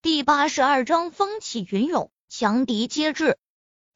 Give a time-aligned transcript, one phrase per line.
[0.00, 3.36] 第八十二章风起云涌，强敌皆至。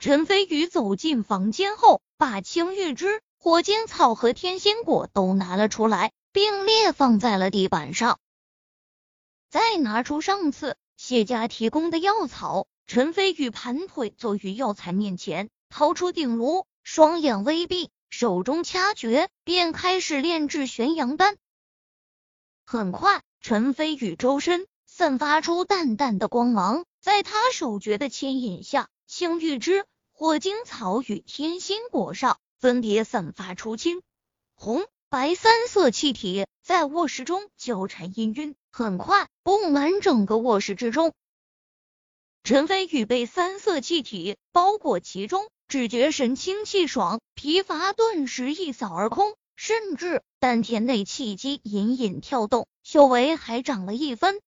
[0.00, 8.18] 陈飞宇走进房间后，把青玉枝、火晶草和天心果都拿了出来，并列放在了地板上。
[9.48, 21.36] 再拿出上次谢家提供的药草，陈飞宇盘腿坐于药材面前，掏出鼎炉，双眼微闭，手中掐诀，便开始炼制玄阳丹。
[22.66, 24.66] 很快，陈飞宇周身。
[24.94, 34.02] 散发出淡淡的光芒，在他手诀的牵引下，青玉枝、火晶草与天心果上分别散发出青、
[34.54, 41.14] 红、白三色气体，在卧室中交缠氤氲，很快布满整个卧室之中。
[42.44, 54.38] 陈飞宇被三色气体包裹其中，只觉神清气爽，疲乏顿时一扫而空，甚至丹田内气机隐隐跳动，修为还涨了一分。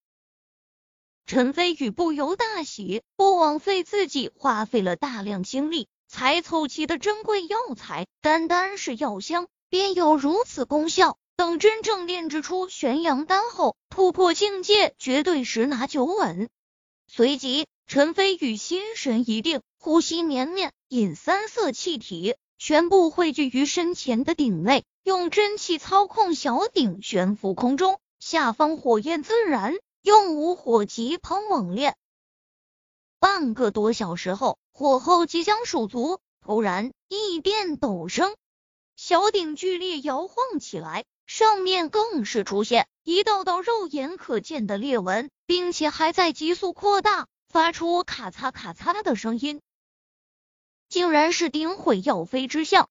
[1.28, 11.17] 陈飞宇不由大喜，不枉费自己花费了大量精力才凑齐的珍贵药材，单单是药香便有如此功效。
[11.36, 16.48] 等真正炼制出玄阳丹后，突破境界绝对十拿九稳。
[17.08, 29.73] 随即，陈飞宇心神一定，呼吸绵绵，引三色气体全部汇聚于身前的鼎内，用真气操控小鼎悬浮空中，下方火焰自燃。
[30.06, 31.95] 用无火急烹猛炼，
[33.20, 38.36] 半个多小时后，火候即将数足，突然异变陡生，
[38.95, 49.59] 小鼎剧烈摇晃起来，上面更是出现一道道肉眼可见的裂纹，并且还在急速扩大，发出咔嚓咔嚓的声音，
[50.88, 52.89] 竟然是鼎毁药飞之象。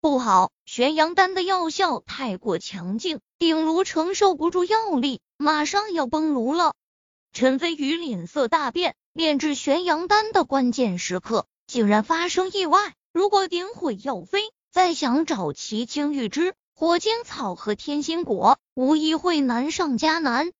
[0.00, 5.20] 不好，玄阳丹的药效太过强劲，鼎炉承受不住药力。
[5.36, 6.74] 马上要崩炉了，
[7.32, 8.94] 陈飞宇脸色大变。
[9.12, 12.94] 炼制玄阳丹的关键时刻，竟然发生意外。
[13.12, 20.50] 如果鼎毁药飞，再想找齐青玉枝、火晶草和天心果，无疑会难上加难。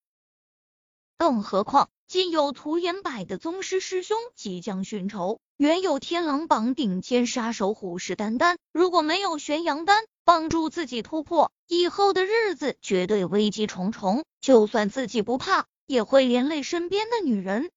[1.18, 8.56] 更何况，今有涂延柏的宗师师兄即将寻仇，原有天狼榜顶尖杀手虎视眈眈。
[8.72, 14.24] 如果没有玄阳丹，帮助自己突破，以后的日子绝对危机重重。
[14.40, 17.70] 就算自己不怕，也会连累身边的女人。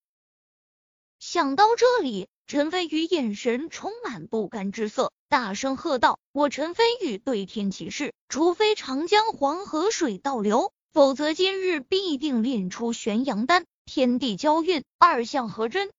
[1.20, 13.66] 想到这里，陈飞宇眼神充满不甘之色，大声喝道：“我陈飞宇对天起誓，除非长江黄河水倒流，否则今日必定炼出玄阳丹。
[13.86, 15.92] 天地交运，二相合真，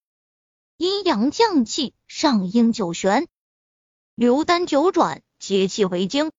[0.77, 3.27] 阴阳降气，上应九玄，
[4.15, 6.31] 流丹九转，结气为精。”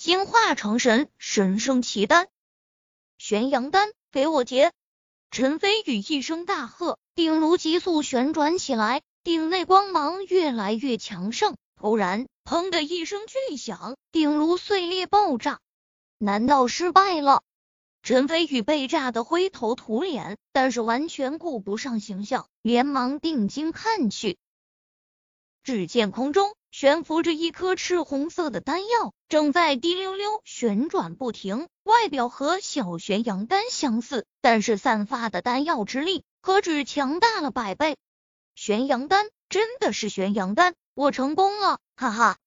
[0.00, 2.28] 精化成神，神生奇丹，
[3.18, 4.72] 玄阳丹，给我结！
[5.30, 11.54] 陈飞宇一声大喝，鼎炉急速旋转起来，鼎内光芒越来越强盛。
[11.76, 15.60] 突然，砰的一声巨响，鼎炉碎裂爆炸。
[16.16, 17.42] 难道失败了？
[18.02, 24.38] 陈飞宇被炸得灰头土脸，但是完全顾不上形象，连忙定睛看去，
[25.62, 26.54] 只见空中。
[26.70, 31.68] 悬浮着一颗赤红色的丹药，正在滴溜溜旋转不停。
[31.82, 37.96] 外表和小玄阳丹相似，但是散发的丹药之力可只强大了百倍。
[38.54, 42.38] 玄阳丹真的是玄阳丹，我成功了，哈哈！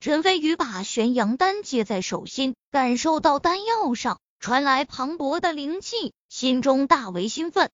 [0.00, 7.70] 陈飞宇把玄阳丹接在手心，感受到丹药上传来磅礴的灵气，心中大为兴奋。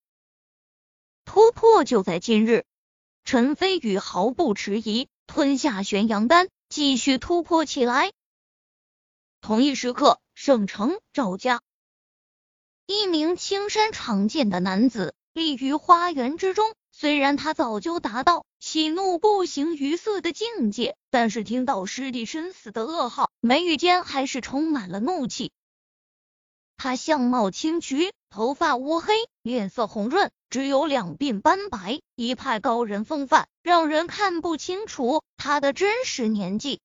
[1.25, 2.65] 突破就在今日，
[3.25, 5.09] 陈飞宇毫不迟疑。
[5.27, 8.13] 吞下玄阳丹，继续突破起来。
[9.41, 11.61] 同一时刻，圣城赵家，
[12.87, 16.75] 一名青衫长剑的男子立于花园之中。
[16.93, 25.53] 虽然他早就达到喜怒不形于色的境界，但是听到师弟身死的噩耗，眉宇间还是充满了怒气。
[26.79, 33.49] 他相貌清癯，头发乌黑，脸色红润，只有两鬓斑白，一派高人风范。
[33.63, 36.81] 让人看不清楚他的真实年纪。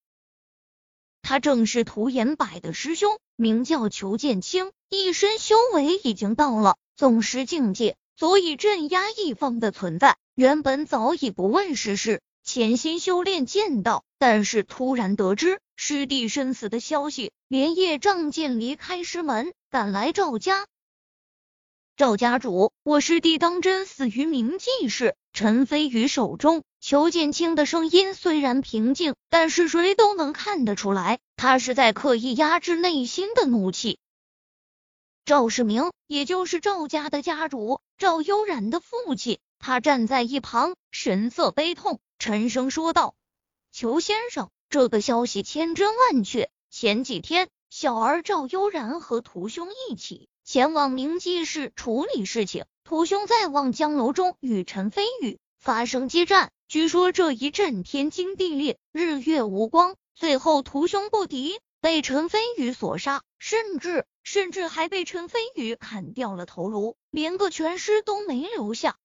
[1.21, 10.17] 他正是涂延柏的师兄，名叫裘剑清，一身修为已经到了宗师境界，足以镇压一方的存在。
[10.33, 20.65] 原本早已不问世事，潜心修炼剑道，但是突然得知师弟身死的消息，连夜仗剑离开师门，赶来赵家。
[22.01, 25.15] 赵家主，我师弟当真死于明记室？
[25.33, 33.99] 陈飞宇手中，裘剑清的声音虽然平静，但是谁都能看得出来，他是在刻意压制内心的怒气。
[35.25, 39.37] 赵世明，也就是赵家的家主赵悠然的父亲。
[39.59, 43.13] 他站在一旁，神色悲痛，沉声说道
[43.71, 46.49] ：“裘先生，这个消息千真万确。
[46.71, 52.65] 前几天，小儿赵悠然和屠兄一起前往明记市处理事情。
[52.83, 59.95] 屠兄在望江楼中与陈飞宇发生激战，据说这一阵天经地裂，日月无光。
[60.13, 68.97] 最后屠兄不敌，被陈飞宇所杀，甚至甚至还被陈飞宇砍掉了头颅，连个全尸都没留下。”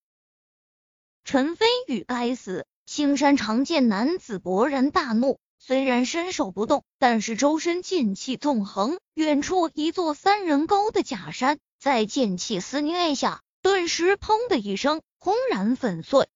[1.25, 2.67] 陈飞宇该死！
[2.87, 8.99] 青山常见男子勃然大怒，虽然身手不动，但是周身剑气纵横。
[9.15, 16.29] 远处一座三人高的假山，在剑气肆虐下，顿时砰的一声轰然粉碎。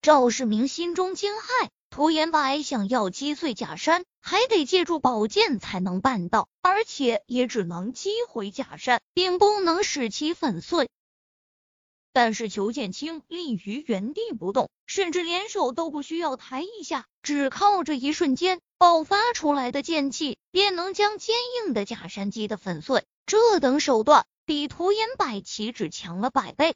[0.00, 10.88] 赵世明心中惊骇，涂延白想要击碎假山，还得借助宝剑才能办到，而且也只能击毁假山，并不能使其粉碎。
[12.12, 23.04] 但是裘剑清立于原地不动，甚至连手都不需要抬一下，只靠着一瞬间爆发出来的剑气，便能将坚硬的假山击得粉碎。
[23.24, 26.74] 这等手段比涂延柏岂止强了百倍。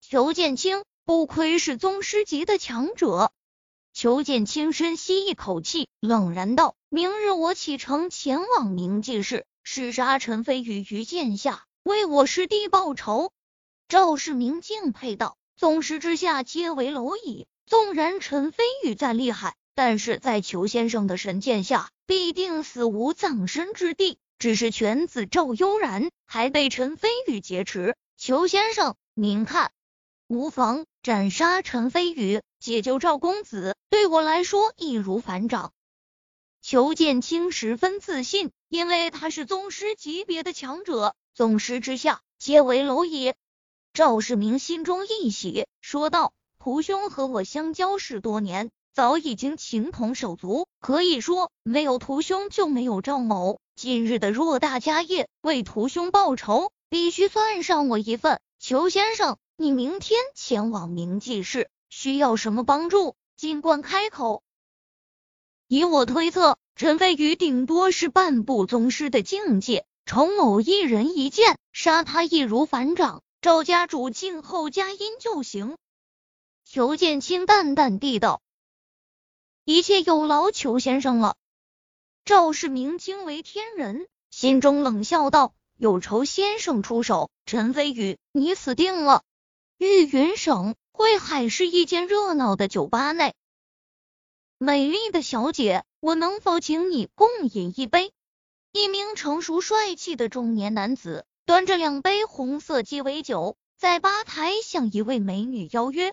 [0.00, 3.32] 裘剑清不愧是宗师级的强者。
[3.92, 13.32] 裘剑清深吸一口气，冷然道：“明日我启程前往明记市，弑杀陈飞宇于剑下，为我师弟报仇。”
[13.88, 24.18] 赵世明敬佩道：“宗师之下皆为蝼蚁，纵然陈飞宇再厉害，但是在裘先生的神剑下，必定死无葬身之地。
[24.38, 29.72] 只是犬子赵悠然还被陈飞宇劫持，裘先生，您看，
[30.26, 35.72] 无妨，斩杀陈飞宇，解救赵公子，对我来说易如反掌。”
[36.60, 43.32] 裘剑清十分自信，因为他是宗师级别的强者，宗师之下皆为蝼蚁。
[43.98, 53.58] 赵世明心中一喜，说道：“屠兄和我相交十多年，早已经情同手足，可以说没有屠兄就没有赵某。
[53.74, 58.38] 今日的偌大家业，为屠兄报仇，必须算上我一份。
[58.60, 64.44] 裘先生，你明天前往明记市，需要什么帮助，尽管开口。
[65.66, 75.76] 以我推测，陈飞宇顶多是半步宗师的境界，程某一人一剑杀他，易如反掌。”赵家主静候佳音就行。
[76.64, 78.42] 裘剑清淡淡地道
[79.64, 81.36] ：“一切有劳裘先生了。”
[82.26, 89.22] 赵世明惊为天人，心中冷笑道：“有仇先生出手，陈飞宇，你死定了。”
[89.78, 93.36] 玉云省汇海市一间热闹的酒吧内，
[94.58, 98.12] 美丽的小姐，我能否请你共饮一杯？
[98.72, 101.24] 一名成熟帅气的中年男子。
[101.48, 106.12] 端着两杯红色鸡尾酒，在吧台向一位美女邀约。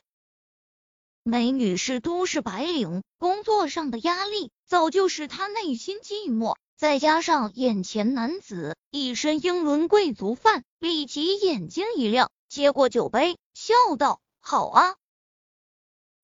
[1.23, 14.95] 美女是都市白领，工作上的压力早就使她内心寂寞，再加上眼前男子一身英伦贵族范，立即眼睛一亮，接过酒杯，笑道：“好啊。”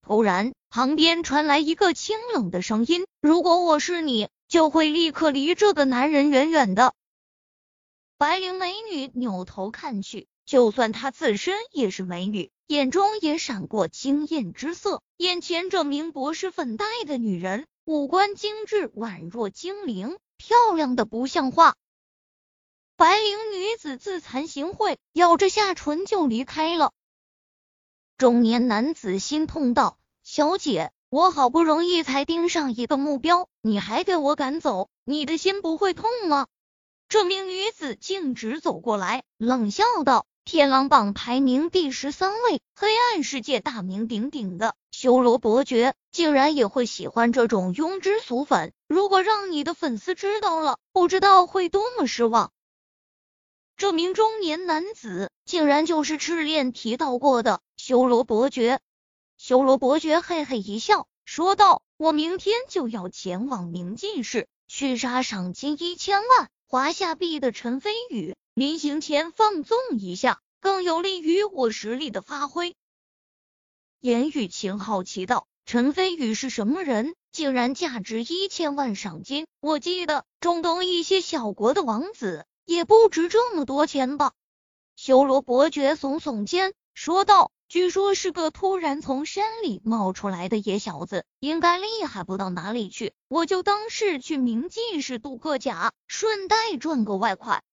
[0.08, 6.94] 突然，旁边传来一个清冷的声音：“如果我是你，就会立刻离这个男人远远的。”
[8.22, 15.02] 白灵美女扭头看去，就算她自身也是美女，眼中也闪过惊艳之色。
[15.18, 21.74] 眼前这名博士粉黛的女人，五官精致，宛若精灵，漂亮的不像话。
[22.96, 26.92] 白灵女子自惭形秽，咬着下唇就离开了。
[28.20, 36.46] 中年男子心痛道：“小姐，我好不容易才盯上一个目标，你还给我赶走，你的心不会痛吗？”
[37.12, 48.72] 这名女子径直走过来，冷笑道：“天狼榜排名第十三位，黑暗世界大名鼎鼎的修罗伯爵，竟然也会喜欢这种庸脂俗粉。
[48.88, 52.54] 如果让你的粉丝知道了，不知道会多么失望。”
[53.76, 58.80] 这名中年男子竟然就是赤练提到过的修罗伯爵。
[59.38, 72.78] 修罗伯爵嘿嘿一笑，说道：“我明天就要前往冥记市，去杀赏金一千万。”华夏币的陈飞宇临行前放纵一下，更有利于我实力的发挥。
[74.00, 77.14] 严雨晴好奇道：“陈飞宇是什么人？
[77.34, 79.48] 竟然价值一千万赏金？
[79.60, 84.32] 我记得中东一些小国的王子也不值这么多钱吧？”
[84.96, 87.52] 修罗伯爵耸耸肩，说道。
[87.72, 93.14] 据说是个突然从山里冒出来的野小子，应该厉害不到哪里去。
[93.30, 97.64] 我就当是去明记市度个假，顺带赚个外快。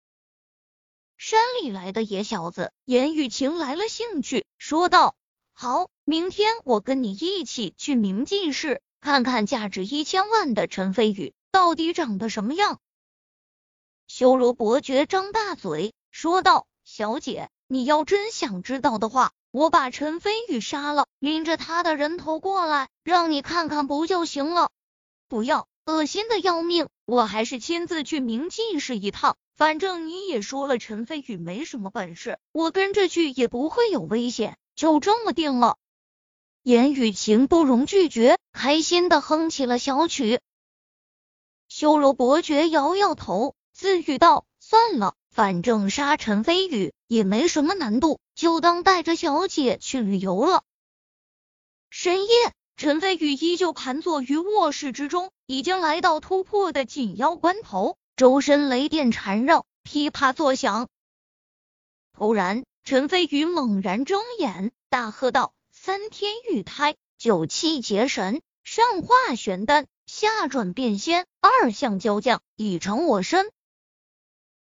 [1.17, 5.17] 山里来的野小子，严雨晴来了兴趣，说道
[5.53, 12.79] ：“好，明天我跟你一起去明记市，看看价值一千万的陈飞宇到底长得什么样。”
[14.07, 24.71] 修罗伯爵张大嘴说道：“小姐，你要真想知道的话，我把陈飞宇杀了，拎着他的人头过来，让你看看不就行了？
[25.29, 26.89] 不要，恶心的要命！
[27.07, 35.79] 我还是亲自去明记市一趟。”反正你也说了，陈飞宇没什么本事，我跟着去也不会有危险，就这么定了。
[36.63, 40.41] 言雨晴不容拒绝，开心的哼起了小曲。
[41.69, 50.63] 修罗伯爵摇摇头，自语道：“算了，反正杀陈飞宇也没什么难度，就当带着小姐去旅游了。”
[51.91, 52.31] 深夜，
[52.77, 57.99] 陈飞宇依旧盘坐于卧室之中，已经来到突破的紧要关头。
[58.15, 60.89] 周身雷电缠绕，噼啪作响。
[62.13, 73.51] 突然，陈飞宇猛然睁眼，大喝道：“三天玉胎，九气结神，上化玄丹，下转变仙，二相交降，已成我身。”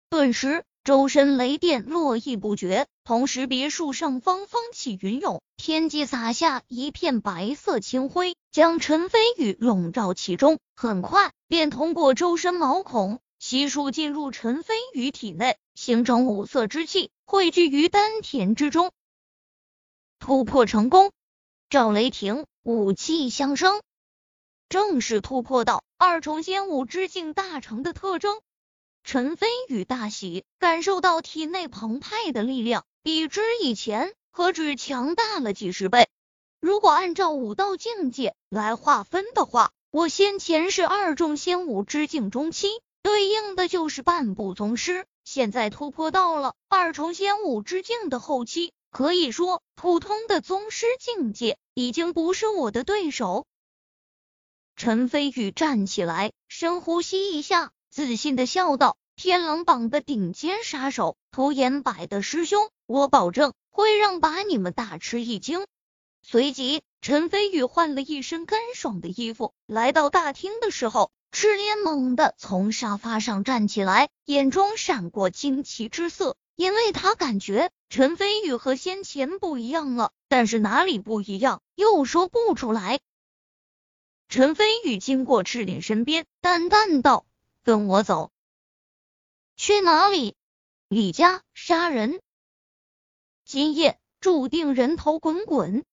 [0.09, 10.59] 顿时，周身雷电络绎不绝，同时别墅上方风起云涌，天际洒下一片白色清辉，将陈飞宇笼罩其中。
[10.75, 13.21] 很快，便通过周身毛孔。
[13.39, 18.91] 悉数进入陈飞宇体内，形成五色之气，汇聚于丹田之中。
[20.19, 21.13] 突破成功，
[21.69, 23.83] 赵雷霆武气相生，
[24.71, 28.41] 正是突破到二重仙武之境大成的特征。
[29.11, 36.11] 陈飞宇大喜，感受到体内澎湃的力量，比之以前何止强大了几十倍。
[36.61, 42.69] 如果按照武道境界来划分的话，我先前是二重仙武之境中期。
[43.03, 53.47] 对应的就是半步宗师，现在突破到了二重仙武之境的后期，可以说普通的宗师境界已经不是我的对手。
[54.77, 65.67] 陈飞宇站起来，深呼吸一下，自信的笑道：“天狼榜的顶尖杀手，涂延柏的师兄，我保证会让把你们大吃一惊。”
[66.23, 71.11] 随即，陈飞宇换了一身干爽的衣服，来到大厅的时候。
[71.33, 83.01] 赤莲猛地从沙发上站起来，眼中闪过惊奇之色，因为他感觉陈飞宇和先前不一样了，但是哪里不一样又说不出来。
[84.29, 87.27] 陈飞宇经过赤莲身边，淡淡道
[87.69, 88.33] ：“跟我走，
[89.55, 90.35] 去哪里？
[90.89, 92.23] 李家杀人，
[93.45, 95.85] 今夜注定人头滚滚。”